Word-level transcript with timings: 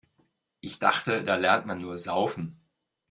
Ich 0.61 0.79
dachte, 0.79 1.23
da 1.23 1.35
lernt 1.35 1.67
man 1.67 1.79
nur 1.79 1.95
Saufen. 1.95 2.59